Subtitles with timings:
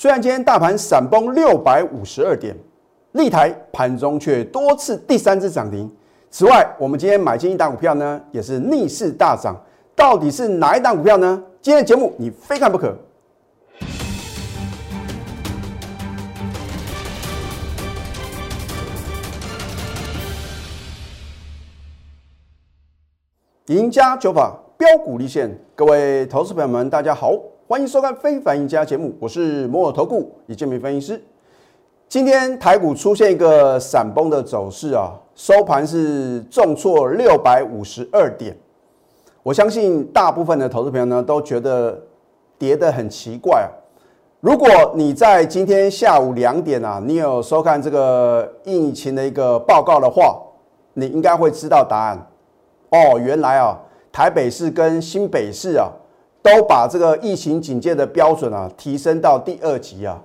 [0.00, 2.56] 虽然今天大盘闪崩六百五十二点，
[3.14, 5.90] 立台盘中却多次第三次涨停。
[6.30, 9.60] 此外，我们今天买进一档股票呢，也是逆势大涨。
[9.96, 11.42] 到底是哪一档股票呢？
[11.60, 12.96] 今天的节目你非看不可。
[23.66, 27.32] 赢家九法标股立现，各位投资朋友们，大家好，
[27.68, 31.22] 欢迎收看《非凡赢家》节目，我是摩尔投顾李建明分析师。
[32.08, 35.12] 今天台股出现一个闪崩的走势啊。
[35.34, 38.56] 收盘是重挫六百五十二点，
[39.42, 42.00] 我相信大部分的投资朋友呢都觉得
[42.56, 43.68] 跌得很奇怪啊。
[44.40, 50.40] 如果你在今天下午两点啊，你有收看这个疫情的一个报告的话，
[50.94, 52.26] 你应该会知道答案。
[52.88, 53.78] 哦，原来啊，
[54.10, 55.92] 台北市跟新北市啊，
[56.48, 60.18] 都把这个疫情警戒的标准啊提升到第二级啊，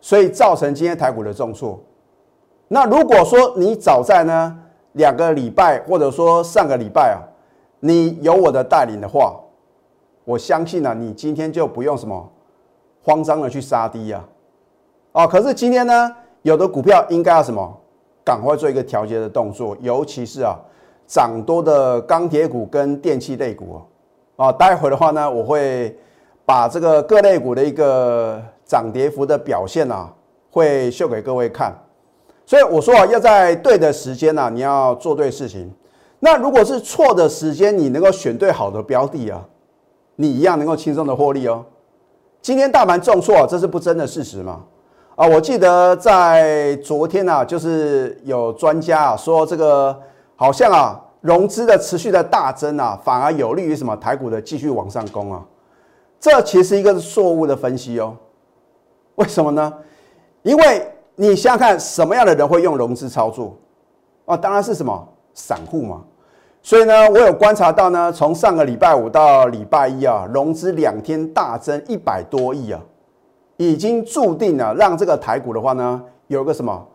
[0.00, 1.78] 所以造成今天台股的重挫。
[2.66, 4.58] 那如果说你早在呢
[4.92, 7.22] 两个礼拜，或者说上个礼拜啊，
[7.78, 9.38] 你有我的带领的话，
[10.24, 12.28] 我相信呢，你今天就不用什么
[13.04, 14.28] 慌张的去杀低啊，
[15.12, 17.80] 哦，可是今天呢，有的股票应该要什么，
[18.24, 20.56] 赶快做一个调节的动作，尤其是啊，
[21.06, 23.86] 涨多的钢铁股跟电器类股哦，
[24.38, 25.98] 啊，待会的话呢，我会
[26.46, 30.08] 把这个各类股的一个涨跌幅的表现啊，
[30.52, 31.76] 会秀给各位看。
[32.46, 35.68] 所以我说啊，要在对的时间呢，你要做对事情。
[36.20, 39.44] 那如果是错的时间，你能够选对好的标的啊，
[40.14, 41.64] 你一样能够轻松的获利哦。
[42.40, 44.62] 今天大盘重挫，这是不争的事实嘛？
[45.16, 49.98] 啊，我记得在昨天啊，就是有专家啊说，这个
[50.36, 55.44] 好像啊融资的持续的大增啊，反而有利于什么台股的继续往上攻啊。
[56.20, 58.16] 这其实一个是错误的分析哦。
[59.16, 59.72] 为什么呢？
[60.42, 63.56] 因为你想想看，什么样的人会用融资操作？
[64.26, 66.04] 啊，当然是什么散户嘛。
[66.62, 72.80] 所以呢，我有观察到呢，从上个礼拜五到礼拜一啊，融资两天大增一百多亿啊，
[73.56, 76.86] 已经注定了让这个台股的话呢，有个什么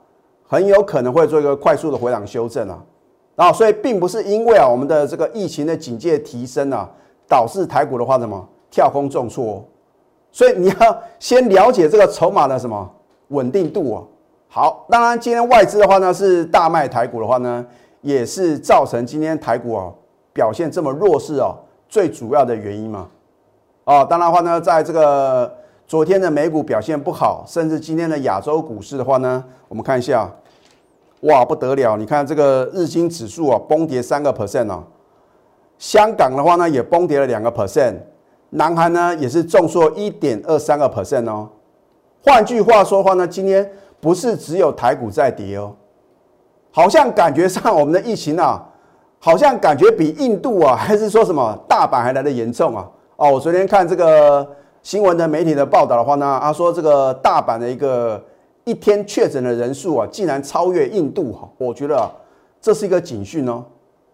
[0.47, 2.81] 很有可能会做一个快速的回档修正啊。
[3.35, 6.89] 啊，所以并不是因为啊我们的这个疫情的警戒提升啊，
[7.27, 9.63] 导致台股的话什么跳空重挫。
[10.31, 12.89] 所以你要先了解这个筹码的什么
[13.29, 14.03] 稳定度啊。
[14.47, 17.65] 好，当然今天外资的话呢是大卖台股的话呢，
[18.01, 19.91] 也是造成今天台股啊
[20.31, 21.55] 表现这么弱势哦
[21.89, 23.07] 最主要的原因嘛。
[23.85, 25.51] 哦，当然话呢，在这个
[25.87, 30.31] 昨天的美股表现不好，甚至今天的亚洲股市的话呢，我们看一下，
[31.23, 34.83] 哇不得了，你看这个日经指数啊崩跌三个 percent 哦，
[35.77, 37.95] 香港的话呢也崩跌了两个 percent，
[38.51, 41.49] 南韩呢也是重挫一点二三个 percent 哦。
[42.23, 43.69] 换句话说话呢，今天。
[44.03, 45.73] 不是只有台股在跌哦，
[46.71, 48.61] 好像感觉上我们的疫情啊，
[49.17, 52.85] 好像感觉比印度啊，还是说什么大阪还来的严重啊？
[53.15, 54.45] 哦，我昨天看这个
[54.81, 58.21] 新闻的媒体的报道的话呢，他说这个大阪的一个
[58.65, 62.11] 一天确诊的人数啊，竟然超越印度哈，我觉得啊，
[62.61, 63.63] 这是一个警讯哦。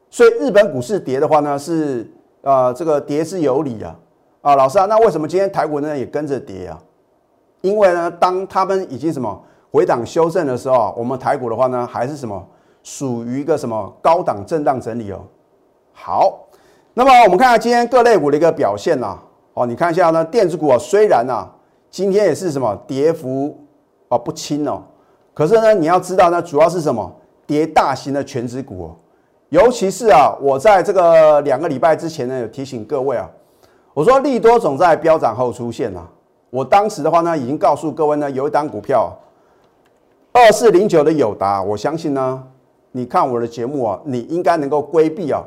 [0.09, 2.09] 所以日本股市跌的话呢，是
[2.41, 3.95] 啊，这个跌是有理啊。
[4.41, 6.81] 啊，老师啊，那为什么今天台股呢也跟着跌啊？
[7.61, 9.43] 因为呢，当他们已经什么？
[9.71, 12.43] 回档修正的时候，我们台股的话呢，还是什么
[12.81, 15.21] 属于一个什么高档震荡整理哦。
[15.93, 16.47] 好，
[16.95, 19.19] 那么我们看下今天各类股的一个表现呐。
[19.53, 21.47] 哦，你看一下呢，电子股啊，虽然呐
[21.91, 23.55] 今天也是什么跌幅
[24.09, 24.83] 啊不轻哦，
[25.33, 27.09] 可是呢，你要知道呢，主要是什么
[27.47, 28.95] 跌大型的全指股哦。
[29.49, 33.29] 尤其是啊，我在这个两个礼拜之前呢，有提醒各位啊，
[33.93, 36.07] 我说利多总在飙涨后出现啊。
[36.51, 39.15] 我当时的话呢，已经告诉各位呢，有一档股票。
[40.31, 42.43] 二四零九的友达，我相信呢，
[42.91, 45.43] 你看我的节目啊，你应该能够规避啊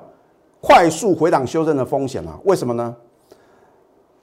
[0.61, 2.39] 快速回档修正的风险啊。
[2.45, 2.95] 为什么呢？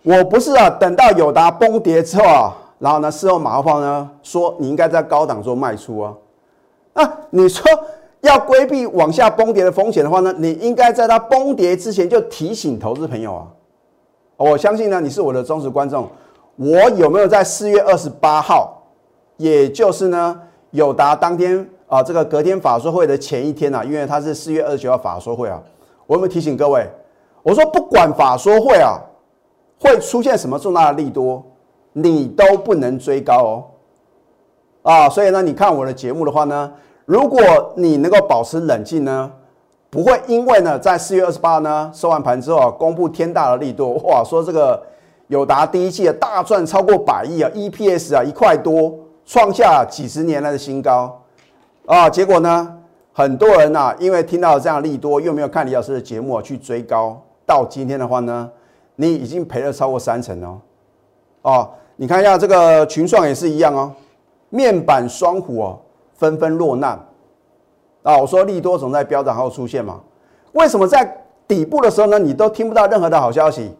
[0.03, 6.13] 我不是啊，等到友达崩跌之后啊，然后呢，事后马后炮呢说你应该在高档做卖出啊。
[6.93, 7.63] 啊，你说
[8.21, 13.47] 要规避往下崩跌的风险的话呢，你应该在它崩跌之前就提醒投资朋友啊。
[14.37, 16.07] 我相信呢，你是我的忠实观众。
[16.55, 18.81] 我有没有在四月二十八号，
[19.37, 20.41] 也就是呢？
[20.71, 25.61] 友达当天啊，这个隔天法说会的前一天呐，因为它是四月二十九号法说会啊，
[26.05, 26.85] 我有没有提醒各位？
[27.41, 28.99] 我说不管法说会啊
[29.79, 31.41] 会出现什么重大的利多，
[31.93, 33.63] 你都不能追高哦。
[34.81, 36.71] 啊，所以呢，你看我的节目的话呢，
[37.05, 37.41] 如果
[37.75, 39.31] 你能够保持冷静呢，
[39.89, 44.81] 不会因为呢在四月二十八呢收完盘之后啊，公布天大的利多，哇，说这个
[45.27, 51.21] 友达第一季啊大赚超过百亿啊，EPS 啊一块多，创下几十年来的新高
[51.85, 52.09] 啊。
[52.09, 52.77] 结果呢，
[53.11, 58.49] 很多人呐，因为听到这样利多，又没有看李老师的节目啊去追高，到今天的话呢，
[58.95, 60.59] 你已经赔了超过三成哦。
[61.41, 63.91] 哦，你看一下这个群创也是一样哦，
[64.49, 65.79] 面板双虎哦，
[66.15, 66.99] 纷纷落难
[68.03, 68.17] 啊。
[68.17, 69.99] 我说利多总在飙涨后出现嘛，
[70.53, 73.75] 为什么在底部的时候呢，你都听不到任何的好消息？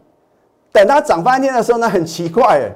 [0.71, 2.71] 等它涨翻天的时候呢，很奇怪哎，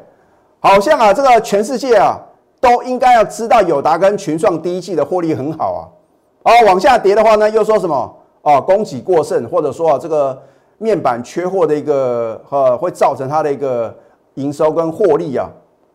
[0.59, 2.19] 好像啊，这个全世界啊
[2.59, 10.41] 都应该要知道友达跟群创第一季的获利很好啊，哦，往下跌的话呢，又说什么哦，供给过剩，或者说啊，这个
[10.77, 13.95] 面板缺货的一个呃，会造成它的一个
[14.35, 15.50] 营收跟获利啊，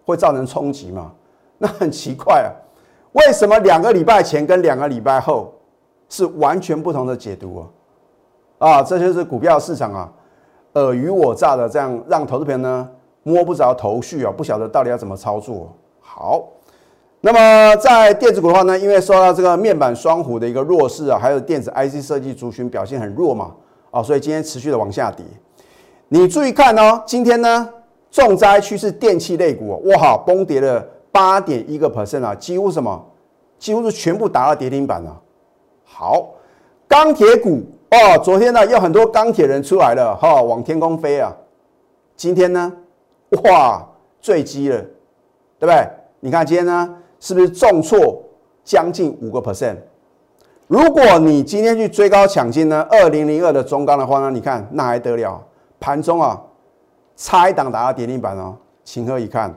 [0.05, 1.13] 会造成冲击嘛？
[1.59, 2.51] 那很奇怪啊，
[3.13, 5.53] 为什么两个礼拜前跟两个礼拜后
[6.09, 7.67] 是完全不同的解读
[8.59, 8.71] 啊？
[8.71, 10.13] 啊，这就是股票市场啊。
[10.75, 12.89] 尔虞我诈的，这样让投资朋友呢
[13.25, 15.75] 摸不着头绪啊，不晓得到底要怎么操作。
[15.99, 16.45] 好，
[17.21, 23.53] 那么在电子股的话呢，因为受到这个面板双虎的一个弱势啊，还有电子 IC 设计族群表现很弱嘛，
[23.91, 25.25] 啊，所以今天持续的往下跌。
[26.09, 27.69] 你注意看哦，今天呢
[28.11, 33.05] 重灾区是电器类股，哇，崩跌了八点一个 percent 啊，几乎什么，
[33.59, 35.21] 几乎是全部打到跌停板了。
[35.85, 36.31] 好，
[36.87, 37.63] 钢铁股。
[37.91, 41.35] 哦，昨天呢，有很多钢铁人出来了，哈，往天空飞啊！
[42.17, 42.71] 今天呢，
[43.45, 43.83] 哇，
[44.21, 44.77] 坠机了，
[45.59, 45.89] 对不对？
[46.21, 48.23] 你看今天呢，是不是重挫
[48.63, 49.77] 将近五个 percent？
[50.67, 55.43] 如果你今天去追高抢进呢，二零零二的中钢的话呢，你看那还得了？
[55.81, 56.39] 盘中啊，
[57.19, 59.53] 差一档打到跌停板哦，情何以堪？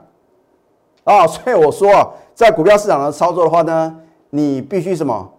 [1.04, 3.96] 啊， 所以我说，在股票市场的操作的话呢，
[4.32, 5.32] 你必须什么？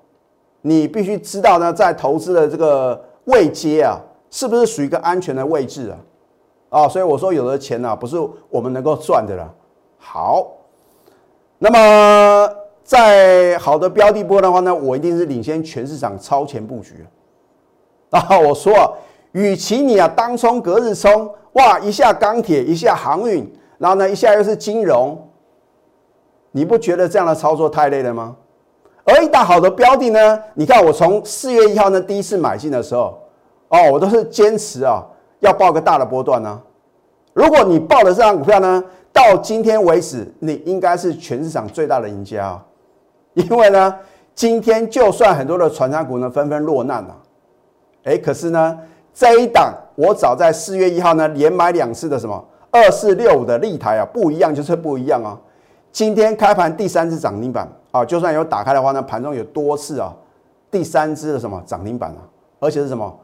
[0.61, 3.99] 你必须知道呢，在投资的这个位阶啊，
[4.31, 5.99] 是不是属于一个安全的位置啊？
[6.71, 8.17] 啊，所以我说有的钱呢，不是
[8.49, 9.53] 我们能够赚的了。
[9.99, 10.47] 好，
[11.59, 12.49] 那么
[12.85, 17.05] 在好的标的波的话呢，我一定是领先全市场超前布局
[18.11, 18.39] 啊！
[18.39, 18.97] 我说，
[19.33, 25.29] 与其你啊当冲隔日冲，哇，一下钢铁，一下航运，然后呢一下又是金融，
[26.51, 28.37] 你不觉得这样的操作太累了吗？
[29.05, 30.41] 而一档好的标的呢？
[30.55, 33.19] 你看我从四月一号呢第一次买进的时候，
[33.69, 35.05] 哦，我都是坚持啊，
[35.41, 36.61] 要报个大的波段呢。
[37.33, 42.65] 如果你报的这张股票呢，到今天为止，你应该是全市场最大的赢家啊。
[43.35, 43.97] 因为呢，
[44.35, 47.17] 今天就算很多的传商股呢纷纷落难了，
[48.05, 48.79] 哎，可是呢，
[49.15, 55.39] 这一档我早在四月一号呢连买两次的什么二四六五的立台啊，不一样就是不一样啊。
[55.91, 57.69] 今天开盘第三次涨停板。
[57.93, 60.17] 啊，就算有打开的话呢，盘中有多次啊，
[60.71, 62.25] 第三支的什么涨停板啊，
[62.59, 63.15] 而且是什么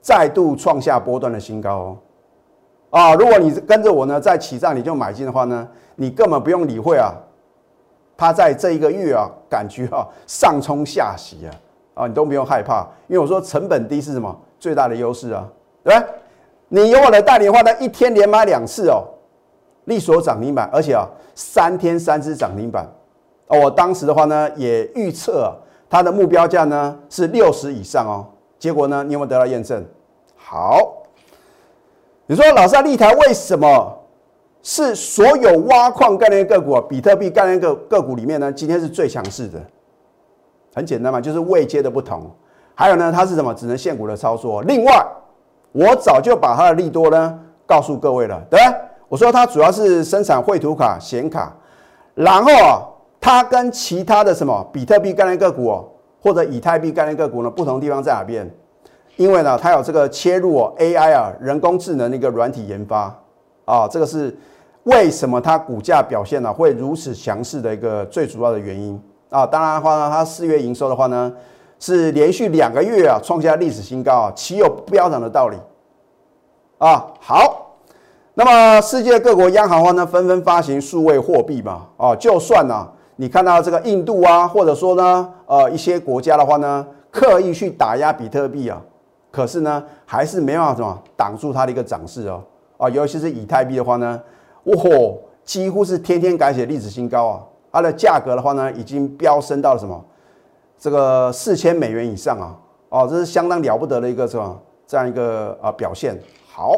[0.00, 1.96] 再度创下波段的新高哦。
[2.88, 7.12] 啊，如果你跟着我呢，在起涨你就买进的话呢，你根本不用理会啊，
[8.16, 11.52] 它在这一个月啊，感觉啊上冲下洗啊，
[11.92, 15.48] 啊你都不用害怕，因为我说成本低是什么最大的优势啊，
[15.84, 16.04] 对吧？
[16.68, 19.04] 你有我的带领的话呢，一天连买两次哦，
[19.86, 22.86] 利索涨停板，而且啊三天三支涨停板。
[23.46, 25.50] 哦，我当时的话呢，也预测
[25.88, 28.26] 它的目标价呢是六十以上哦。
[28.58, 29.82] 结果呢，你有没有得到验证？
[30.36, 31.04] 好，
[32.26, 33.98] 你说老师啊，立台为什么
[34.62, 38.52] 是所有挖矿概念个股、比特币概念个个股里面呢？
[38.52, 39.58] 今天是最强势的。
[40.74, 42.30] 很简单嘛，就是位阶的不同。
[42.78, 43.52] 还有呢，它是什么？
[43.52, 44.62] 只能限股的操作。
[44.62, 45.04] 另外，
[45.72, 48.60] 我早就把它的利多呢告诉各位了，对？
[49.08, 51.52] 我说它主要是生产绘图卡、显卡，
[52.14, 52.78] 然后啊。
[53.20, 55.84] 它跟其他的什么比特币概念个股哦，
[56.22, 58.48] 或者以太币概念个股呢，不同地方在哪边？
[59.16, 63.12] 因为呢，它有这个切入哦 AI 啊，人工智能的一个软体研发
[63.64, 64.34] 啊，这个是
[64.84, 68.98] 为什么它股价表现呢会如此强势的一个最主要的原因
[69.30, 69.44] 啊。
[69.44, 71.30] 当然的话呢，它四月营收的话呢，
[71.78, 75.56] 是连续两个月啊创下历史新高啊，岂有不飙涨的道理
[76.78, 77.06] 啊？
[77.20, 77.76] 好，
[78.34, 82.88] 那么世界各国央行话呢，纷纷发行数位货币嘛，啊，就算呢。
[83.20, 88.80] 你看到这个印度啊，或者说呢，呃，一些国家的话呢，刻意去打压比特币啊，
[89.32, 92.40] 可是呢，还是没办法什么挡住它的一个涨势哦，
[92.76, 94.22] 啊，尤其是以太币的话呢，
[94.62, 94.74] 哇，
[95.42, 97.42] 几乎是天天改写历史新高啊，
[97.72, 100.00] 它的价格的话呢，已经飙升到了什么
[100.78, 102.56] 这个四千美元以上啊，
[102.88, 104.56] 哦，这是相当了不得的一个什么
[104.86, 106.16] 这样一个啊表现。
[106.48, 106.74] 好，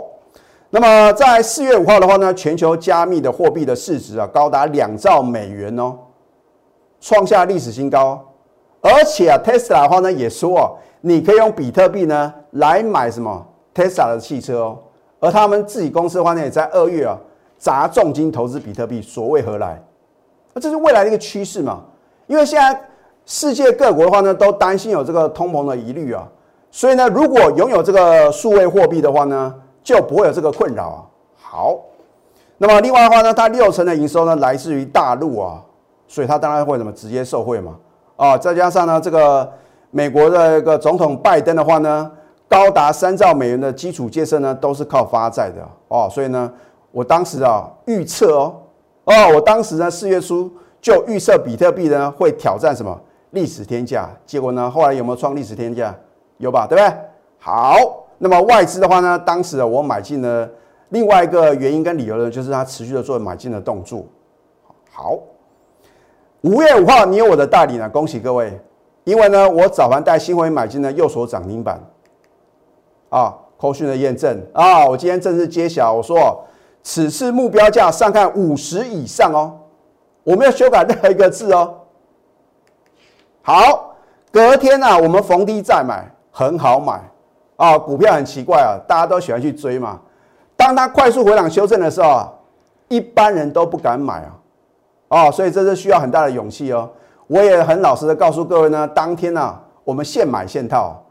[0.71, 5.99] 那么在四月五号的话呢，全球加密的货币的市值啊，高达两兆美元哦。
[7.01, 8.23] 创下历史新高，
[8.83, 14.79] 而且啊，Tesla 的话呢也说哦，你可以用比特币呢来买什么 Tesla 的汽车哦，
[15.19, 17.17] 而他们自己公司的话呢，也在二月啊
[17.57, 19.83] 砸重金投资比特币，所谓何来？
[20.53, 21.83] 那这是未来的一个趋势嘛？
[22.27, 22.79] 因为现在
[23.33, 26.27] 世界各国的话呢，都担心有这个通膨的疑虑啊，
[26.69, 30.99] 所以呢，如果拥有这个数位货币的话呢，就不会有这个困扰啊。
[31.41, 31.79] 好，
[32.59, 35.63] 那么另外的话呢，它六成的营收呢来自于大陆啊，
[36.09, 37.77] 所以它当然会怎么直接受惠嘛？
[38.17, 39.49] 啊，再加上呢，这个
[39.93, 42.11] 美国的一个总统拜登的话呢。
[42.49, 46.53] 高达三兆美元的基础建设呢，都是靠发债的哦，所以呢，
[46.91, 48.57] 我当时啊预测哦，
[49.05, 55.95] 哦，我当时呢四月初就预测比特币呢会挑战什么历史天价，结果呢后来有没有创历史天价？
[56.39, 56.97] 有吧，对不对？
[57.39, 57.77] 好，
[58.19, 60.49] 那么外资的话呢，当时我买进了
[60.89, 64.05] 另外一个原因跟理由呢，就是它持续的做买进的动作。
[64.91, 65.19] 好，
[66.41, 68.59] 五月五号你有我的代理呢，恭喜各位，
[69.05, 71.81] 因为呢我早盘带新会买进呢右手涨停板。
[73.11, 76.43] 啊，扣讯的验证啊，我今天正式揭晓，我说
[76.83, 79.59] 此次目标价上看五十以上哦，
[80.25, 81.80] 我没有修改任何一个字哦。
[83.43, 83.95] 好，
[84.31, 87.01] 隔天呢，我们逢低再买，很好买
[87.57, 87.79] 啊。
[87.79, 89.99] 股票很奇怪啊，大家都喜欢去追嘛。
[90.57, 92.29] 当它快速回档修正的时候，
[92.89, 94.37] 一般人都不敢买啊。
[95.09, 96.89] 哦，所以这是需要很大的勇气哦。
[97.27, 101.03] 我也很老实的告诉各位呢，当天呢，我们现买现套，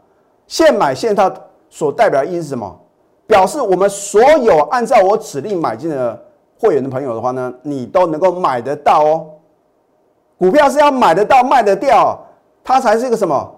[0.46, 1.30] 现买现套。
[1.72, 2.80] 所代表的意思是什么？
[3.28, 6.20] 表示我们所有按照我指令买进的
[6.58, 9.26] 会员的朋友的话呢，你都能够买得到哦。
[10.40, 12.18] 股票是要买得到、卖得掉，
[12.64, 13.48] 它才是一个什么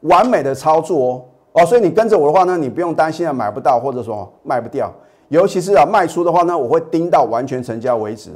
[0.00, 1.64] 完美的操作哦哦。
[1.64, 4.92] 所以你跟着我的话呢，你不用担心啊买不到或者说卖不掉。
[5.28, 8.32] 尤其是啊卖出的话呢，我会盯到完全成交为止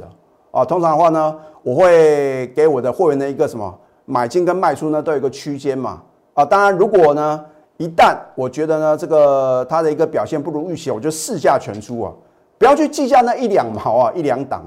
[0.51, 0.63] 啊。
[0.63, 6.01] 通常的话呢，我会给我的会员的一个什么买进跟卖出呢都有一个区间嘛
[6.33, 6.45] 啊。
[6.45, 7.45] 当然如果呢。
[7.77, 12.11] 一旦我觉得呢，这个它的一个表现不如预期，我就市价全出啊！
[12.59, 14.61] 不要去计较那一两毛啊，一两档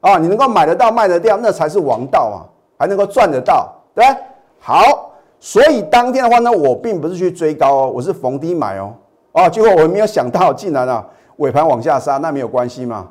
[0.00, 2.46] 啊，啊，你能够买得到、卖得掉，那才是王道啊，
[2.82, 4.22] 还能够赚得到，对不对？
[4.58, 8.92] 好，所以当天的话呢，我并不是去追高哦，我是逢低买哦，
[9.30, 13.08] 哦，结果我没有想到，竟然啊尾盘往下杀，那没有关系嘛，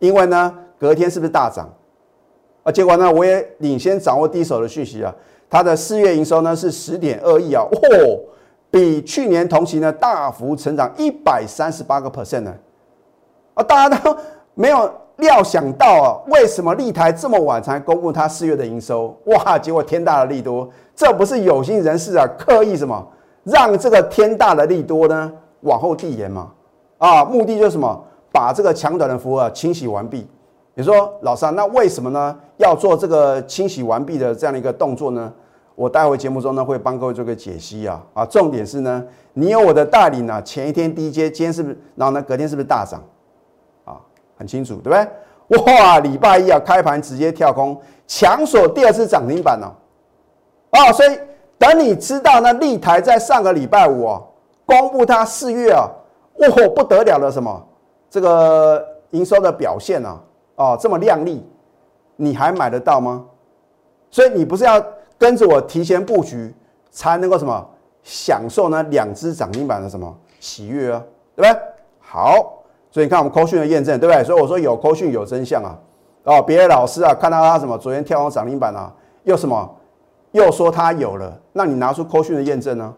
[0.00, 1.66] 因为呢，隔天是不是大涨？
[2.62, 5.14] 啊，结果呢，我也领先掌握第一手的讯息啊。
[5.48, 8.20] 它的四月营收呢是十点二亿啊，哦，
[8.70, 12.54] 比去年同期呢大幅成长一百三十八个 percent 呢，
[13.54, 14.14] 啊，大家都
[14.52, 14.90] 没有
[15.22, 19.16] 料想到啊，为什么立台这么晚才公布它四月的营收？
[19.24, 23.02] 哇，结果天大的利多，这不是有心人士啊刻意什么
[23.44, 26.50] 让这个天大的利多呢往后递延嘛？
[26.98, 28.04] 啊，目的就是什么？
[28.30, 30.26] 把这个强短的符啊清洗完毕。
[30.74, 35.32] 你说老三，那为什么呢要做这个清洗完毕的这样的一个动作呢？
[35.74, 41.78] 我待会节目中呢会帮各位做个解析啊啊，重点是呢，你有我的带领呢，前一天低阶，今天是不是？
[41.94, 43.02] 然后呢，隔天是不是大涨？
[44.42, 45.64] 很清楚，对不对？
[45.64, 49.72] 哇，礼拜一啊，开盘直接跳空，强锁第二次涨停板哦。
[50.70, 51.18] 啊，所以
[51.56, 54.22] 等你知道呢，立台在上个礼拜五啊，
[54.66, 55.88] 公布它四月啊，
[56.38, 57.66] 哇，不得了的什么
[58.10, 60.20] 这个营收的表现啊，
[60.56, 61.42] 哦，这么亮丽，
[62.16, 63.24] 你还买得到吗？
[64.10, 64.84] 所以你不是要。
[65.18, 66.52] 跟着我提前布局，
[66.90, 67.64] 才能够什么
[68.02, 68.82] 享受呢？
[68.90, 71.00] 两只涨停板的什么喜悦啊，
[71.36, 71.62] 对不对？
[72.00, 72.61] 好，
[72.92, 74.22] 所以你看我们扣讯的验证，对不对？
[74.22, 75.76] 所以我说有扣讯有真相啊。
[76.24, 78.92] 哦，别的老师啊，看到他什么昨天跳空涨停板啊，
[79.24, 79.68] 又什么
[80.30, 82.94] 又说他有了，那你拿出扣讯的验证呢？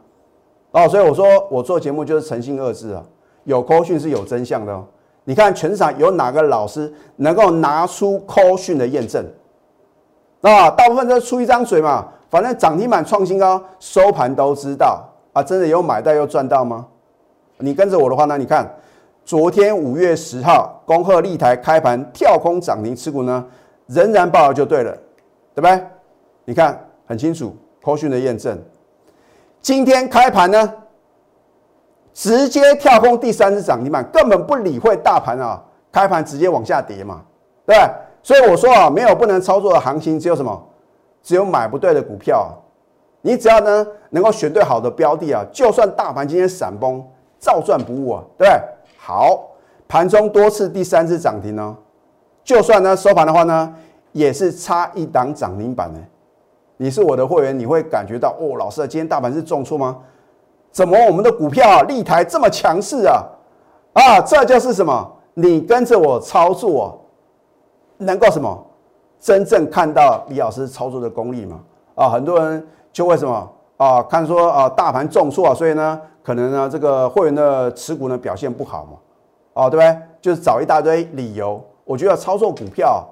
[0.73, 3.03] 哦，所以我说我做节目就是诚信二字啊，
[3.45, 4.85] 有扣讯是有真相的哦。
[5.23, 9.25] 你看全场有哪个老师能够拿出扣讯的验证？
[10.43, 12.09] 啊，大部分都出一张嘴嘛。
[12.29, 16.85] 反正涨停板创新高，收盘都知道啊，真的有买到又赚到吗？
[17.59, 18.37] 你跟着我的话呢？
[18.37, 18.69] 你看，
[19.25, 23.43] 昨天五月十号，恭贺立台开盘跳空涨停，持股呢
[23.87, 24.93] 仍然报就对了，
[25.55, 25.83] 对不对？
[26.45, 28.59] 你看很清楚，科讯的验证。
[29.63, 30.75] 今天开盘呢，
[32.13, 37.23] 直接跳空第三次涨停板，根本不理会大盘啊，开盘直接往下跌嘛，
[37.65, 37.91] 对对？
[38.23, 40.69] 所以我说啊，没有不能操作的行情，只有什么？
[41.23, 42.53] 只有买不对的股票啊！
[43.23, 47.03] 你只要呢能够选对好的标的啊，就算大盘今天闪崩，
[47.41, 48.61] 照赚不误啊，对不对？
[49.07, 49.51] 好，
[49.87, 51.77] 盘中多次第三次涨停呢，
[52.43, 53.75] 就算呢收盘的话呢，
[54.13, 55.99] 也是差一档涨停板呢。
[56.79, 59.99] 你是我的会员，你会感觉到哦，老师，今天大盘是重挫吗？
[60.73, 63.23] 怎么我们的股票啊，立台这么强势啊？
[63.93, 65.13] 啊，这就是什么？
[65.35, 66.99] 你跟着我操作，
[67.99, 68.67] 能够什么？
[69.21, 71.61] 真正看到李老师操作的功力嘛？
[71.95, 74.03] 啊，很多人就为什么啊？
[74.03, 78.99] 看说啊，大盘重挫啊，所以呢，可能呢，这个会员的持股呢表现不好嘛？
[79.55, 79.99] 哦，对不对？
[80.21, 81.63] 就是找一大堆理由。
[81.85, 83.07] 我觉得操作股票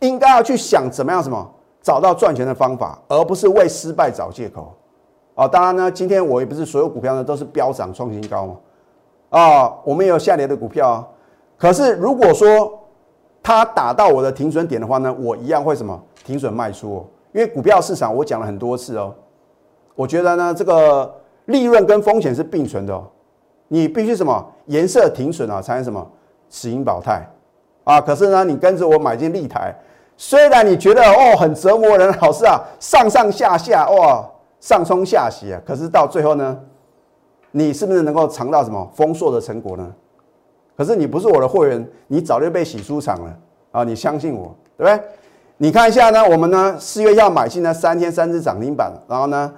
[0.00, 1.48] 应该要去想怎么样什么
[1.80, 4.72] 找到赚钱的方法，而不是为失败找借口。
[5.34, 8.56] 哦，当然呢，今天我也不是所有股票呢都是飙涨创新高嘛。
[9.30, 11.08] 啊，我们也有下跌的股票啊。
[11.56, 12.78] 可是如果说
[13.42, 17.04] 它打到我的停损点的话呢，我一样会什么停损卖出哦。
[17.32, 19.14] 因为股票市场我讲了很多次哦，
[19.94, 21.14] 我觉得呢这个
[21.46, 23.06] 利润跟风险是并存的哦。
[23.68, 26.06] 你必须什么颜色停损啊，才能什么
[26.50, 27.26] 持盈保泰
[27.84, 28.00] 啊。
[28.00, 29.74] 可是呢，你跟着我买进立台，
[30.16, 34.30] 虽然你觉得哦很折磨人，老师啊上上下下哇。
[34.60, 36.58] 上冲下洗啊，可是到最后呢，
[37.50, 39.86] 你是不是能够尝到什么丰硕的成果呢？
[40.74, 43.36] 可是你不是我的会员，你早就被洗出场了
[43.72, 43.84] 啊！
[43.84, 45.06] 你相信我，对不对？
[45.58, 49.52] 你看一下呢，我们呢四月要买进呢三天三只涨停板，然后呢，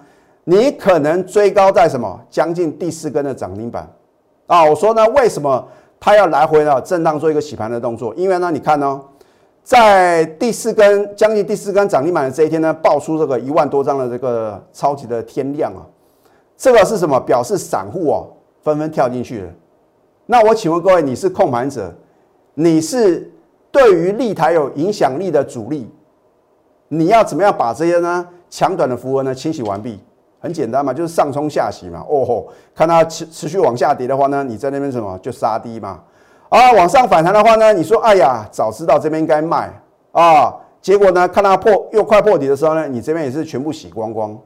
[0.48, 3.92] 你可能追高在什么将近第四根的涨停板
[4.46, 4.64] 啊？
[4.64, 5.66] 我说呢，为什么
[5.98, 8.14] 它要来回呢震荡做一个洗盘的动作？
[8.14, 9.00] 因为呢，你看呢。
[9.64, 15.82] 在第四根将近第四根涨停板的这一天呢，爆出这个一万多张的这个超级的天量啊，
[16.56, 17.18] 这个是什么？
[17.18, 18.30] 表示散户哦
[18.62, 19.50] 纷纷跳进去了。
[20.26, 21.92] 那我请问各位，你是控盘者，
[22.54, 23.28] 你是
[23.72, 25.90] 对于立台有影响力的主力，
[26.86, 29.98] 你要怎么样把这些呢强短的符文呢清洗完毕？
[30.38, 32.04] 很简单嘛，就是上冲下洗嘛。
[32.08, 36.00] 哦吼，看它持持续往下跌的话呢，你在那边什么就杀低嘛。
[36.48, 39.68] 啊，往上反弹的话呢，你说，哎呀，早知道这边应该卖
[40.12, 44.38] 啊，结果呢，看它破又快破底的时候呢，你这边也是全部洗光光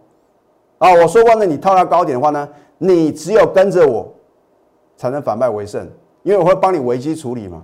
[0.78, 0.92] 啊。
[0.94, 4.10] 我说过呢，你套到高点的话呢，你只有跟着我
[4.96, 5.86] 才能反败为胜，
[6.22, 7.62] 因为我会帮你危机处理嘛。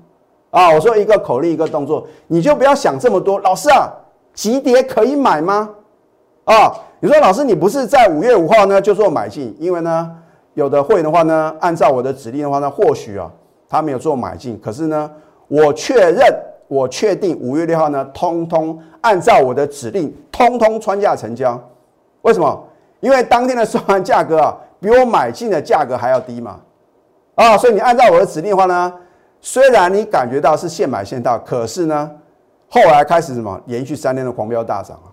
[0.50, 3.38] 啊，我说一个口令一个动作，你就不要想这么多。
[3.40, 3.90] 老师啊，
[4.34, 5.70] 急跌可以买吗？
[6.44, 10.10] 啊，你说老师，你不是在五月五号呢就做买进，因为呢，
[10.54, 13.30] 有的会员的话呢，按照我的指令的话呢，或许啊。
[13.68, 15.10] 他没有做买进，可是呢，
[15.48, 16.22] 我确认，
[16.68, 21.60] 我确定五月六号呢，通通按照我的指令，通通穿价成交。
[22.22, 22.64] 为什么？
[23.00, 26.60] 因为当天的收盘价格啊，比我买进的价格还要低嘛。
[27.34, 28.92] 啊，所以你按照我的指令的话呢，
[29.40, 32.08] 虽然你感觉到是现买现到，可是呢，
[32.68, 35.10] 后来开始什么，连续三天的狂飙大涨啊。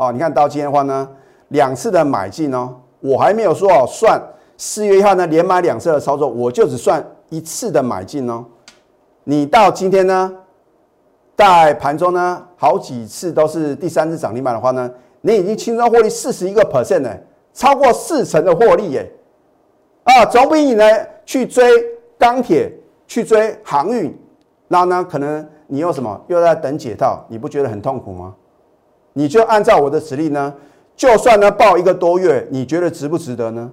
[0.00, 1.08] 哦，你看到今天的话呢，
[1.48, 4.20] 两次的买进哦，我还没有说哦，算
[4.56, 7.04] 四月一号呢连买两次的操作，我就只算。
[7.32, 8.44] 一次的买进哦，
[9.22, 10.32] 你到今天呢，
[11.36, 17.16] 在盘中呢，好几次都是第三次涨停板的话呢，你已经轻松获利四十一个 percent 呢，
[17.54, 19.08] 超过四成的获利耶，
[20.02, 20.84] 啊，总比你呢
[21.24, 21.64] 去追
[22.18, 22.68] 钢铁、
[23.06, 24.12] 去追航运，
[24.66, 28.34] 然后呢，可能你又什么又在等解套，你不觉得很痛苦吗？
[29.12, 30.54] 你就按照我的指令呢，
[30.96, 33.70] 就算呢报一个多月，你觉得值不值得呢？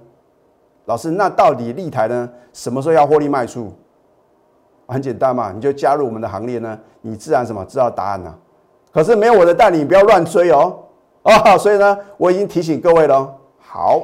[0.86, 2.28] 老师，那到底立台呢？
[2.52, 3.72] 什么时候要获利卖出？
[4.86, 8.34] 很简单嘛，你就加入我们的行列呢，你自然什么知道答案呢？
[8.90, 10.74] 可是没有我的带领，不要乱追哦。
[11.22, 13.30] 哦，所以呢，我已经提醒各位了。
[13.58, 14.02] 好，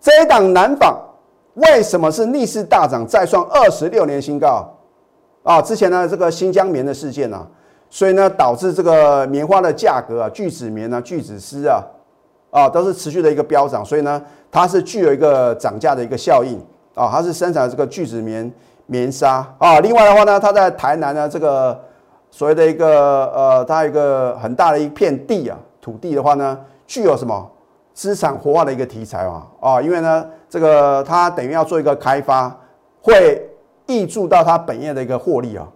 [0.00, 0.96] 这一档南纺
[1.54, 4.72] 为什么是逆势大涨，再创二十六年新高？
[5.42, 7.44] 啊，之前呢这个新疆棉的事件啊，
[7.92, 11.84] 所以呢导致这个棉花的价格啊，聚酯棉啊、聚酯丝啊。
[12.50, 16.60] 啊，都是持续的一个飙涨，所以呢，它是具有一个涨价的一个效应
[16.94, 17.08] 啊。
[17.10, 18.52] 它是生产这个聚酯棉
[18.84, 19.80] 棉纱啊。
[19.80, 21.80] 另外的话呢，它在台南呢这个
[22.30, 27.50] 所谓的一个呃，它一个很大的一片地啊，土地的话呢，具有什么
[27.94, 29.80] 资产活化的一个题材啊啊。
[29.80, 32.54] 因为呢，这个它等于要做一个开发，
[33.00, 33.50] 会
[33.86, 35.66] 挹注到它本业的一个获利啊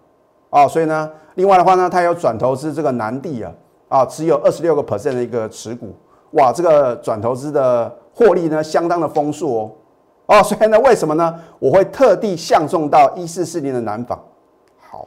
[0.50, 0.66] 啊。
[0.66, 3.52] 所以呢，另外的话呢，它有转投资这个南地啊
[3.88, 5.94] 啊，持有二十六个 percent 的一个持股。
[6.32, 9.72] 哇，这个转投资的获利呢，相当的丰硕
[10.26, 11.34] 哦，哦，所以呢，为什么呢？
[11.58, 14.18] 我会特地相中到一四四零的南纺。
[14.90, 15.06] 好，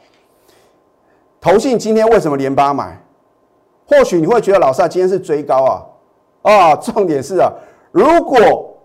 [1.40, 3.00] 投信今天为什么连八买？
[3.86, 7.52] 或许你会觉得老萨今天是追高啊，啊，重点是啊，
[7.92, 8.76] 如果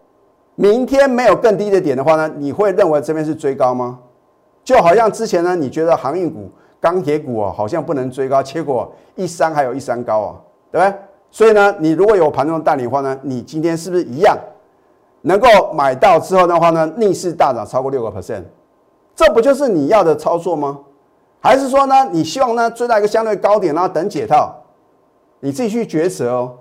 [0.56, 4.00] 明天没有更低的点的话呢，你会认为这边是追高吗？
[4.66, 6.50] 就好像之前呢，你觉得航运股、
[6.82, 10.36] 钢铁股啊，好像不能追高，结果一山还有一山高啊，
[10.72, 11.00] 对不对？
[11.32, 14.38] 所以呢，你如果有盘中带领的话呢，你今天是不是一样
[15.22, 18.44] 能够买到之后的话呢，逆势大涨超过六个 percent？
[19.16, 20.80] 这不就是你要的操作吗？
[21.40, 24.54] 还是说呢，你希望呢追到一个相对高点，然后等解套？
[25.42, 26.58] 你自己去抉择哦。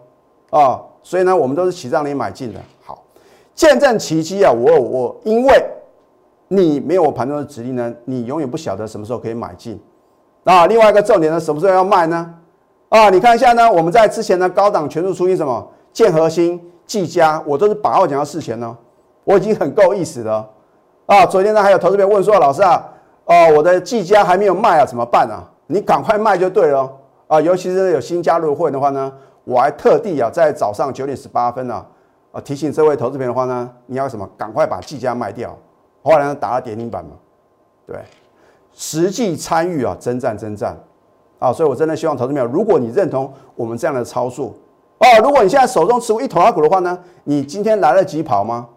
[0.50, 2.60] 啊，所以呢，我们都是起让你买进的。
[2.84, 3.02] 好，
[3.54, 4.52] 见证奇迹啊！
[4.52, 5.66] 我我因为
[6.56, 9.80] 你没有我盘中的指令呢，你永远不晓得什么时候可以买进。
[10.44, 12.34] 啊，另外一个重点呢，什么时候要卖呢？
[12.88, 18.76] 啊，你看一下呢，我们在之前的高档全数出现什么建核心、技嘉，我都是把握讲到事前呢，
[19.24, 20.48] 我已经很够意思了。
[21.06, 22.92] 啊，昨天呢还有投资朋友问说，老师啊，
[23.24, 25.42] 哦，我的技嘉还没有卖啊，怎么办啊？
[25.66, 26.90] 你赶快卖就对了
[27.26, 27.40] 啊！
[27.40, 29.10] 尤其是有新加入会的话呢，
[29.44, 31.86] 我还特地啊在早上九点十八分啊
[32.32, 34.28] 啊提醒这位投资朋友的话呢，你要什么？
[34.36, 35.56] 赶快把技嘉卖掉。
[36.04, 37.12] 后来呢打了跌停板嘛，
[37.86, 37.96] 对，
[38.72, 40.76] 实际参与啊，征战征战
[41.38, 41.52] 啊！
[41.52, 44.54] 所以我真的希望投资朋友，如果你认同我们这样的操作
[44.98, 48.68] 哦，如果你现在手中持股一头阿股的话呢，你今天来得及跑吗？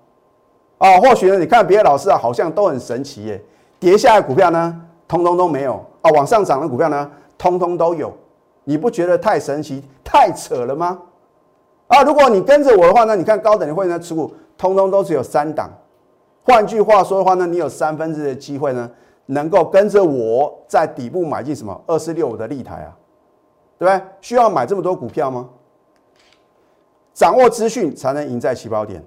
[0.78, 3.44] 啊，或许呢，你看别的老师啊，好像都很神奇耶，
[3.80, 5.74] 跌下来股票呢，通通都没有。
[6.02, 8.14] 啊，往上涨的股票呢，通通都有，
[8.64, 11.00] 你不觉得太神奇、太扯了吗？
[11.88, 15.70] 啊，如果你跟着我的话呢，你看高等的会呢持股，通通都只有三档。
[16.48, 18.90] 换句话说的话呢，你有三分之一的机会呢，
[19.26, 22.96] 能够跟着我在底部买进什么二四六五的立台啊，
[23.78, 24.02] 对不对？
[24.22, 25.50] 需要买这么多股票吗？
[27.14, 29.04] 掌握资讯才能赢在起跑点。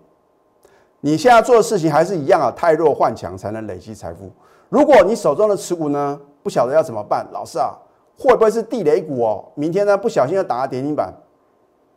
[1.00, 4.30] 你现在做的事情还是一样啊，太弱换强才能累积财富。
[4.68, 6.20] 如果你手中的持股呢？
[6.42, 7.74] 不晓得要怎么办，老师啊，
[8.18, 9.44] 会不会是地雷股哦？
[9.54, 11.12] 明天呢不小心要打个跌停板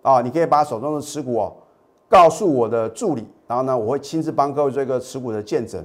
[0.01, 0.21] 啊！
[0.21, 1.53] 你可以把手中的持股哦
[2.13, 5.83] 告诉我的助理，然后呢我会亲自帮各位做一个持股的见证。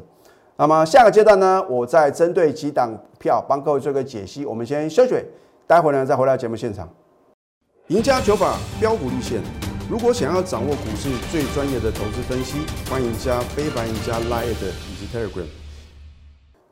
[0.59, 4.45] 那么下个阶段呢，我再针对几档票帮各位做一个解析。
[4.45, 5.15] 我们先休息，
[5.67, 6.87] 待会呢再回到节目现场。
[7.87, 9.41] 赢家九法标股立线，
[9.91, 12.59] 如果想要掌握股市最专业的投资分析，
[12.91, 15.47] 欢迎加非凡、赢家 Line 以及 Telegram。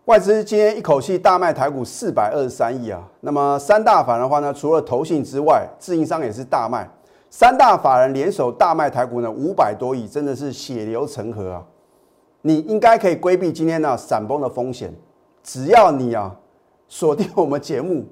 [0.04, 6.86] 外资今天一口气大卖台股四百二十三亿啊，那么三大法的话呢，除了投信之外，自营商也是大卖，
[7.30, 11.64] 三大法人联手大卖台股呢五百多亿，真的是血流成河啊！
[12.42, 14.94] 你应该可以规避今天呢闪崩的风险，
[15.42, 16.34] 只要你啊
[16.88, 18.06] 锁定我们节目，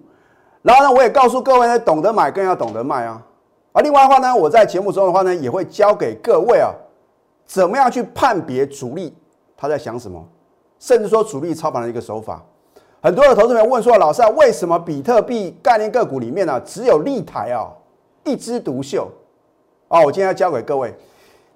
[0.63, 3.25] 然后呢我也告诉各位呢，懂得买更要懂得卖啊！
[3.73, 6.71] 而，另外的话呢，我在节目中的话呢，也会教给各位啊，
[7.47, 9.15] 怎么样去判别主力
[9.57, 10.23] 他在想什么。
[10.81, 12.45] 甚至说主力操盘的一个手法，
[13.01, 17.73] 很多的投资人问说：“老师啊，为什么比特币概念个股里面呢，只有立台啊
[18.25, 19.11] 一枝独秀？”
[19.89, 20.93] 哦，我今天要教给各位，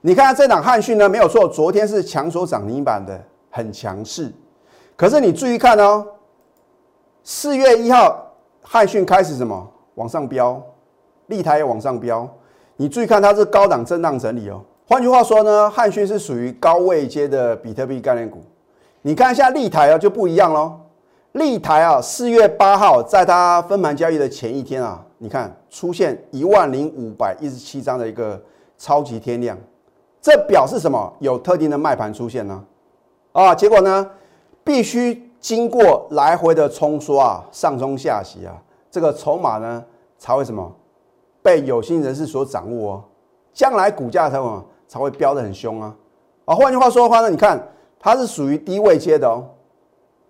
[0.03, 4.31] 你看这档汉讯呢，没有错，昨天是强所涨停板的，很强势。
[4.95, 6.07] 可是你注意看哦，
[7.25, 10.63] 四月一号汉讯开始什么往上飙，
[11.27, 12.29] 立台也往上飙。
[12.77, 14.63] 你注意看它是高档震荡整理哦。
[14.87, 18.43] 换句话说呢，汉讯是属于高位阶的比特币概念股。
[19.03, 20.79] 你看一下立台啊，就不一样喽。
[21.33, 28.41] 立台啊，四月八号在它分盘交易的前一天啊，你看出现一万零五百一十七张的一个
[28.79, 29.59] 超级天量，
[30.21, 31.13] 这表示什么？
[31.19, 32.65] 有特定的卖盘出现呢？
[33.33, 34.11] 啊，结果呢，
[34.65, 38.57] 必须经过来回的冲刷啊，上冲下洗啊，
[38.91, 39.85] 这个筹码呢
[40.19, 40.73] 才会什么
[41.43, 43.05] 被有心人士所掌握哦，
[43.53, 45.95] 将来股价才会才会飙得很凶啊。
[46.45, 47.61] 啊，换句话说的话呢，你看。
[48.01, 49.45] 它是属于低位接的哦。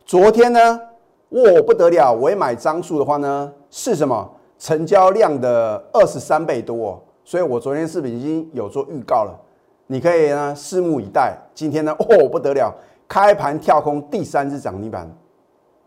[0.06, 0.80] 昨天呢，
[1.28, 4.26] 哇不得了，我买张数的话呢，是什么？
[4.58, 7.02] 成交量的二十三倍多。
[7.24, 9.38] 所以我昨天是不是已经有做预告了？
[9.86, 11.36] 你可以呢拭目以待。
[11.54, 12.74] 今天呢， 哦不得了，
[13.06, 15.10] 开盘跳空第三只涨停板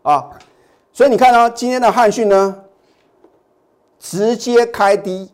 [0.02, 0.30] 啊！
[0.92, 2.62] 所以你看呢，今天的汉讯呢，
[3.98, 5.30] 直接开低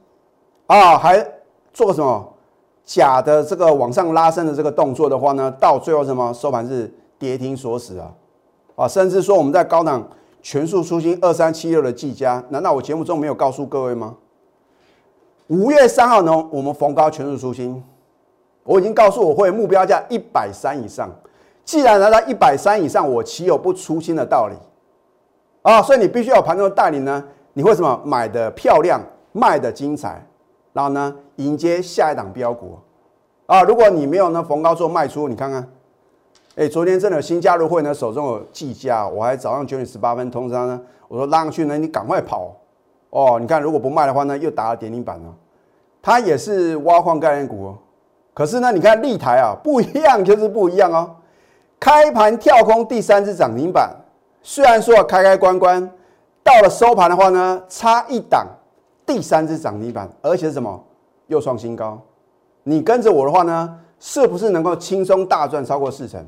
[0.67, 1.27] 啊，还
[1.73, 2.35] 做什么？
[2.85, 8.11] 假的这个往上拉升的这个动作的话呢，到最后什么收盘是跌停锁死啊，
[8.77, 10.09] 啊，甚至说我们在高档
[10.41, 14.17] 全数出新二三七六的技嘉，难道我节目中没有告诉各位吗？
[15.49, 17.83] 五月三号呢，我们逢高全数出新，
[18.65, 21.11] 我已经告诉我会目标价一百三以上，
[21.65, 24.55] 既然来到一百三以上，我岂有不出新的道理
[25.63, 25.83] 啊？
[25.83, 29.01] 所以你必须要盘中带领呢，你会什么买的漂亮，
[29.33, 30.25] 卖的精彩。
[30.75, 32.79] 然后呢，迎接下一档标股
[33.47, 33.63] 啊！
[33.63, 35.69] 如果你没有呢逢高做卖出，你看看，
[36.59, 42.53] 哎，昨天真的新加入会呢，手中有计价，我还早上九点十八分通知他呢，我说拉上去呢，你赶快跑
[43.11, 43.39] 哦！
[43.41, 45.33] 你看，如果不卖的话呢，又打了跌停板了。
[46.03, 47.79] 它也是挖矿概念股哦，
[48.35, 51.15] 可是呢，你看立台啊，不一样就是不一样哦。
[51.79, 53.95] 开盘跳空第三只涨停板，
[54.43, 55.89] 虽然说开开关关，
[56.43, 58.45] 到了收盘的话呢，差一档。
[59.07, 60.85] 第三只涨停板，而且是什么
[61.29, 62.01] 又创新高？
[62.65, 66.21] 你跟着我的话呢，是不是能够轻松大赚超过四成？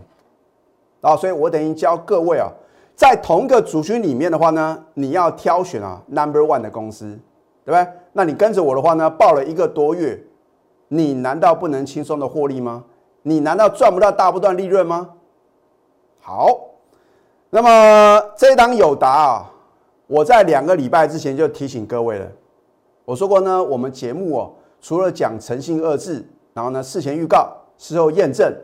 [1.01, 2.49] 啊，所以我等于教各位啊，
[2.95, 7.19] 在同一个族群里面的话呢，你要挑选啊 number one 的公司，
[7.65, 7.87] 对不对？
[8.13, 10.21] 那你跟着我的话呢，报了一个多月，
[10.89, 12.85] 你难道不能轻松的获利吗？
[13.23, 15.11] 你难道赚不到大不断利润吗？
[16.21, 16.59] 好，
[17.51, 19.51] 那么这一档有答啊，
[20.07, 22.27] 我在两个礼拜之前就提醒各位了。
[23.05, 28.55] 我说过呢，我们节目哦，除了讲诚信二字，然后呢事前预告，事后验证，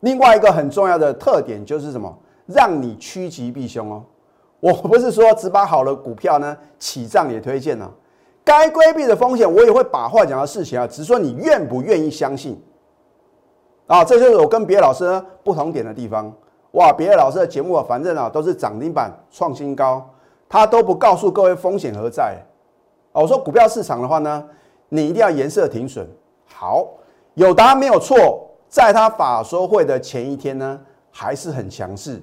[0.00, 2.16] 另外一个很重要的特点就是什么？
[2.46, 4.02] 让你趋吉避凶哦。
[4.60, 7.88] 我不是说只把好的股票呢起涨也推荐呢，
[8.44, 12.60] 该规避的风险我也会把话讲到事情啊，只是说你愿不愿意相信
[13.86, 16.32] 啊，这就是我跟别的老师不同点的地方。
[16.72, 20.06] 哇，别的老师的节目啊，反正啊都是涨停板创新高，
[20.48, 22.36] 他都不告诉各位风险何在。
[23.12, 24.44] 我说股票市场的话呢，
[24.88, 26.06] 你一定要颜色停损。
[26.46, 26.86] 好，
[27.34, 32.22] 有答案没有错，在他法说会的前一天呢，还是很强势。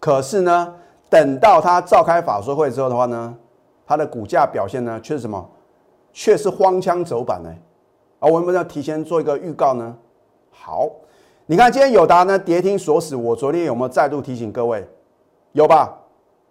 [0.00, 0.74] 可是呢，
[1.08, 3.34] 等到他召开法说会之后的话呢，
[3.86, 5.48] 它的股价表现呢却是什么？
[6.12, 7.54] 却是荒腔走板呢？
[8.18, 9.96] 啊，我们要提前做一个预告呢。
[10.50, 10.88] 好，
[11.46, 14.86] 你看今天友达呢跌停锁死，我昨天有没有再度提醒各位？
[15.52, 15.96] 有吧？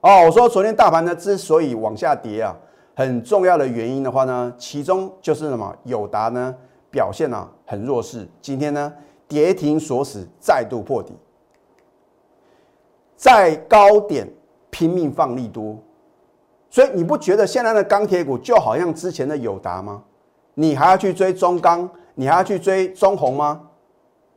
[0.01, 2.55] 哦，我说昨天大盘呢之所以往下跌啊。
[2.95, 5.75] 很重要的原因的话呢，其中就是什么？
[5.83, 6.55] 友达呢
[6.89, 8.91] 表现啊很弱势，今天呢
[9.27, 11.13] 跌停锁死，再度破底，
[13.15, 14.27] 在高点
[14.69, 15.77] 拼命放利多，
[16.69, 20.03] 所以你不觉得现在的钢铁股就好像之前的友达吗？
[20.53, 23.61] 你还要去追中钢，你还要去追中红吗？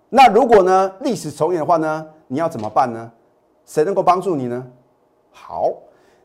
[0.08, 3.10] 那如果呢历史重演的话呢，你要怎么办呢？
[3.64, 4.66] 谁能够帮助你呢？
[5.30, 5.72] 好。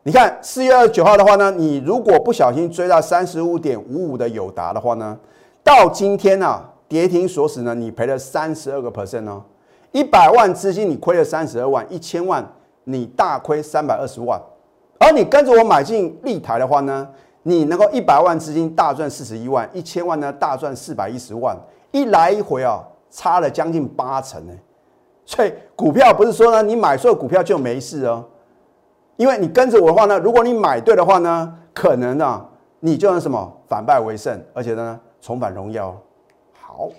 [0.08, 5.18] 你看四月二十九号的话呢，你如果不小心追到三十五点五五的友达的话呢，
[5.64, 6.64] 到今天啊
[6.96, 9.44] 跌停锁死呢，你赔了三十二个 percent 哦，
[9.92, 12.42] 一百万资金你亏了三十二万，一千万
[12.86, 14.42] 你大亏三百二十万，
[14.98, 17.06] 而你跟着我买进立台的话呢，
[17.44, 21.54] 你能够一百万资金大赚四十一万，一千万呢大赚四百一十万，
[21.92, 22.82] 一来一回啊
[23.12, 24.54] 差了将近八成呢，
[25.26, 28.24] 所以股票不是说呢你买错股票就没事哦。
[29.18, 32.46] 因为你跟着我的话呢，如果你买对的话呢，可能呢，
[32.80, 35.94] 你就能什么反败为胜，而且呢，重返荣耀。
[36.78, 36.90] 好，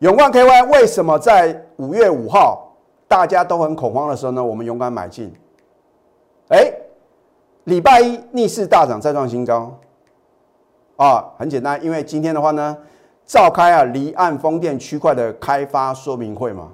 [0.00, 2.74] 永冠 KY 为什么在五月五号
[3.06, 5.32] 大家都很恐慌的时候呢，我们勇敢买进？
[6.48, 6.68] 哎，
[7.62, 9.78] 礼拜一逆势大涨，再创新高。
[10.96, 12.76] 啊，很简单，因为今天的话呢，
[13.24, 16.72] 召开啊离岸风电区块的开发说明会嘛。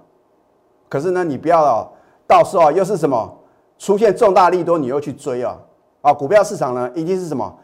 [0.88, 1.92] 可是呢，你不要
[2.26, 3.36] 到时候又是什么？
[3.76, 5.58] 出现重大利多，你又去追啊？
[6.00, 7.54] 啊，股票市场呢，一定是什么？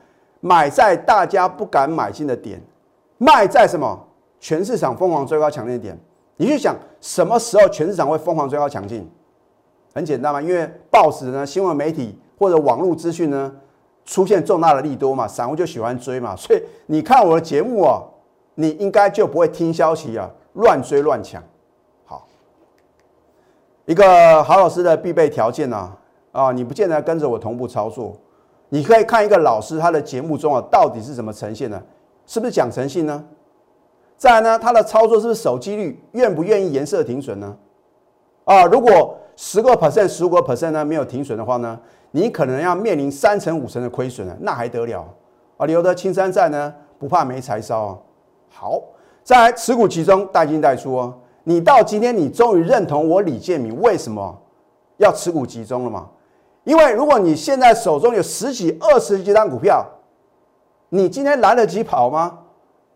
[0.41, 2.61] 买在大家不敢买进的点，
[3.17, 3.99] 卖在什么？
[4.45, 5.99] 全市场疯狂追高强烈点。
[6.37, 9.11] 你去想什么时候全市场会疯狂追高强劲？
[9.95, 13.51] 很简单嘛，因为报纸呢、新闻媒体或者网络资讯呢，
[14.05, 16.37] 出现重大的利多嘛，散户就喜欢追嘛。
[16.37, 18.03] 所以你看我的节目啊，
[18.57, 21.43] 你应该就不会听消息啊，乱追乱抢。
[22.05, 22.27] 好，
[23.87, 25.91] 一个好老师的必备条件呢。
[26.33, 28.15] 啊，你不见得跟着我同步操作，
[28.69, 31.83] 你可以看一个老师他的节目中啊，到底是怎么呈现的，
[32.27, 33.25] 是不是讲诚信呢？
[34.25, 37.55] 再呢，它的操作是不是守纪律，愿不愿意颜色停损呢？
[38.45, 41.79] 啊，如果十个 percent、十五个 percent 呢没有停损的话呢，
[42.13, 45.07] 你可能要面临三成、五成的亏损了，那还得了
[45.59, 45.67] 啊？
[45.67, 47.99] 留得青山在呢，不怕没柴烧啊。
[48.49, 48.81] 好，
[49.23, 51.15] 再持股集中，带进带出哦。
[51.43, 54.35] 你到今天，你终于认同我李建明为什么
[54.97, 56.09] 要持股集中了吗？
[56.65, 59.85] 因为如果你现在手中有十几、二十几张股票，
[60.89, 62.39] 你今天来得及跑吗？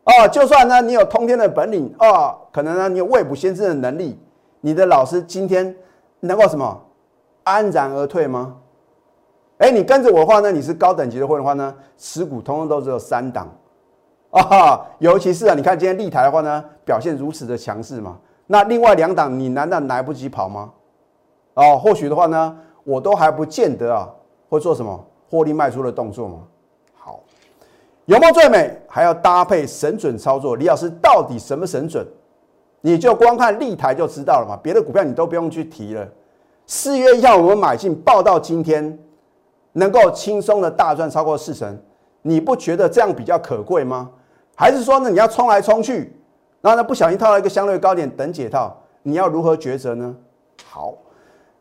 [0.08, 4.18] 哦，就算呢你有通天的本领哦，可能呢你有未卜先知的能力，
[4.62, 5.76] 你的老师今天
[6.20, 6.82] 能够什么
[7.44, 8.56] 安然而退吗？
[9.58, 13.48] 哎，你跟着我的话呢，你是高等级的会员的话呢，持股通通都只有三档
[14.30, 18.16] 啊，尤其是啊，你看今天立台的话呢，表现如此的强势嘛，
[18.46, 20.72] 那另外两档你难道来不及跑吗？
[21.54, 22.56] 哦，或许的话呢？
[22.84, 24.08] 我都还不见得啊，
[24.48, 26.38] 会做什么获利卖出的动作吗？
[28.08, 30.56] 好，有梦最美，还要搭配神准操作。
[30.56, 32.06] 李老师到底什么神准？
[32.80, 34.58] 你就光看立台就知道了嘛。
[34.62, 36.08] 别的股票你都不用去提了。
[36.66, 38.98] 四月一号我们买进，报到今天
[39.72, 41.78] 能够轻松的大赚超过四成，
[42.22, 44.10] 你不觉得这样比较可贵吗？
[44.54, 46.16] 还是说呢，你要冲来冲去，
[46.60, 50.16] 然后呢不小心套了一个相对高点等解套，你要如何抉择呢？
[50.64, 50.94] 好。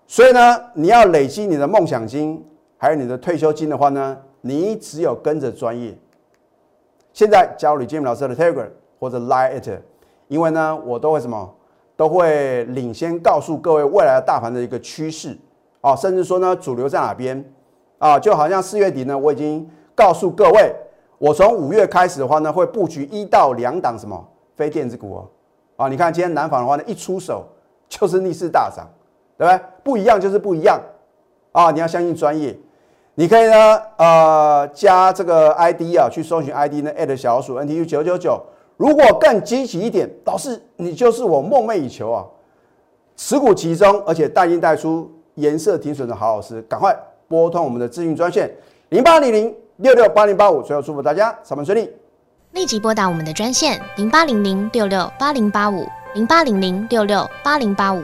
[0.08, 2.42] 所以呢，你要累积你的梦想金，
[2.78, 5.98] 还有你的退休金的话呢，你只有跟着专业。
[7.17, 9.82] 现在加入李建明老师的 Telegram 或者 Line it，
[10.27, 11.51] 因为呢，我都会什么，
[11.95, 15.36] 都会领先告诉各位未来的大盘的一个趋势
[15.82, 17.43] 啊，甚至说呢，主流在哪边
[17.97, 18.19] 啊？
[18.19, 20.71] 就好像四月底呢，我已经告诉各位，
[21.17, 24.23] 我从五月开始的话呢，会布局一到两档什么
[24.56, 25.27] 非电子股哦。
[25.77, 27.47] 啊，你看今天南纺的话呢，一出手
[27.89, 28.88] 就是逆势大涨。
[29.39, 29.60] 对不对？
[29.84, 30.80] 不一样就是不一样
[31.51, 31.69] 啊！
[31.69, 32.56] 你要相信专业。
[33.19, 38.39] 你可以呢，呃，加这个 ID 啊，去搜寻 ID 呢，at 小鼠 NTU 九九九。
[38.77, 42.23] 如果更积极一点，导师你就是我梦寐以求啊！
[43.15, 46.95] 持股集中，而且带进带出，颜色停损的好老师，赶快
[47.27, 48.56] 拨通我们的咨询专线
[48.89, 50.62] 零八零零六六八零八五。
[50.62, 51.91] 最后祝福大家上班顺利。
[52.51, 58.03] 立即拨打我们的专线零八零零六六八零八五零八零零六六八零八五